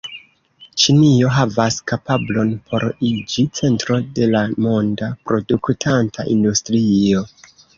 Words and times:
Ĉinio 0.83 1.27
havas 1.35 1.77
kapablon 1.91 2.55
por 2.71 2.85
iĝi 3.11 3.45
centro 3.59 3.99
de 4.19 4.31
la 4.33 4.43
monda 4.67 5.11
produktanta 5.29 6.27
industrio. 6.37 7.23